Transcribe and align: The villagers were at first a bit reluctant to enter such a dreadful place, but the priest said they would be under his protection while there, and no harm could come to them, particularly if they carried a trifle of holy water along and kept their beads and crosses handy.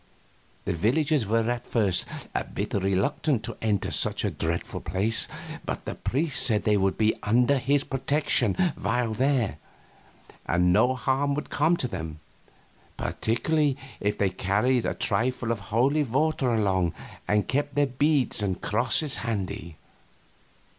The 0.65 0.73
villagers 0.73 1.27
were 1.27 1.47
at 1.51 1.67
first 1.67 2.05
a 2.33 2.43
bit 2.43 2.73
reluctant 2.73 3.43
to 3.43 3.55
enter 3.61 3.91
such 3.91 4.25
a 4.25 4.31
dreadful 4.31 4.79
place, 4.81 5.27
but 5.63 5.85
the 5.85 5.93
priest 5.93 6.41
said 6.43 6.63
they 6.63 6.75
would 6.75 6.97
be 6.97 7.13
under 7.21 7.59
his 7.59 7.83
protection 7.83 8.55
while 8.75 9.13
there, 9.13 9.59
and 10.47 10.73
no 10.73 10.95
harm 10.95 11.35
could 11.35 11.51
come 11.51 11.77
to 11.77 11.87
them, 11.87 12.19
particularly 12.97 13.77
if 13.99 14.17
they 14.17 14.31
carried 14.31 14.87
a 14.87 14.95
trifle 14.95 15.51
of 15.51 15.59
holy 15.69 16.01
water 16.03 16.51
along 16.51 16.95
and 17.27 17.47
kept 17.47 17.75
their 17.75 17.85
beads 17.85 18.41
and 18.41 18.59
crosses 18.63 19.17
handy. 19.17 19.77